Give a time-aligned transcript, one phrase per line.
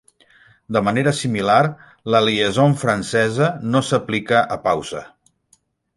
[0.77, 1.59] De manera similar,
[2.15, 5.03] la liaison francesa no s'aplica a pausa.